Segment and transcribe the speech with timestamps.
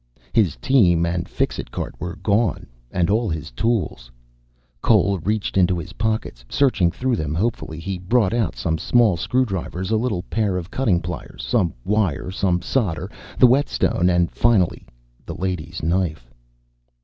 [0.33, 4.09] His team and Fixit cart were gone and all his tools.
[4.81, 7.77] Cole reached into his pockets, searching through them hopefully.
[7.79, 12.63] He brought out some small screwdrivers, a little pair of cutting pliers, some wire, some
[12.63, 14.87] solder, the whetstone, and finally
[15.23, 16.31] the lady's knife.